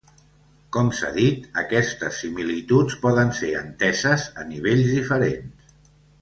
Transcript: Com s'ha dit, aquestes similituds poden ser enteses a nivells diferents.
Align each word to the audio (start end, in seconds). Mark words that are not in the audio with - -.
Com 0.75 0.87
s'ha 0.99 1.09
dit, 1.17 1.43
aquestes 1.63 2.17
similituds 2.21 2.97
poden 3.05 3.31
ser 3.41 3.51
enteses 3.61 4.27
a 4.45 4.51
nivells 4.55 4.91
diferents. 4.99 5.79